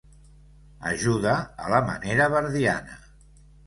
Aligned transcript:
Ajuda 0.93 1.37
a 1.55 1.69
la 1.77 1.85
manera 1.93 2.31
verdiana. 2.39 3.03